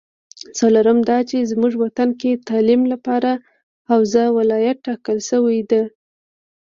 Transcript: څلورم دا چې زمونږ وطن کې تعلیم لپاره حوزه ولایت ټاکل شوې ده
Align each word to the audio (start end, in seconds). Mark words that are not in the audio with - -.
څلورم 0.57 0.99
دا 1.09 1.17
چې 1.29 1.37
زمونږ 1.51 1.73
وطن 1.83 2.09
کې 2.19 2.31
تعلیم 2.49 2.81
لپاره 2.93 3.31
حوزه 3.91 4.23
ولایت 4.37 4.77
ټاکل 4.87 5.17
شوې 5.29 5.59
ده 5.71 5.81